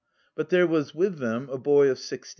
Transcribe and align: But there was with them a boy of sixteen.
But 0.33 0.49
there 0.49 0.65
was 0.65 0.95
with 0.95 1.19
them 1.19 1.47
a 1.51 1.59
boy 1.59 1.87
of 1.91 1.99
sixteen. 1.99 2.29